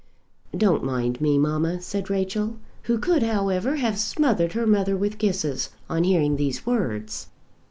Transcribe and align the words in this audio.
"Don't 0.57 0.83
mind 0.83 1.21
me, 1.21 1.37
mamma," 1.37 1.79
said 1.79 2.09
Rachel, 2.09 2.55
who 2.85 2.97
could, 2.97 3.21
however, 3.21 3.75
have 3.75 3.99
smothered 3.99 4.53
her 4.53 4.65
mother 4.65 4.97
with 4.97 5.19
kisses, 5.19 5.69
on 5.91 6.05
hearing 6.05 6.37
these 6.37 6.65
words. 6.65 7.27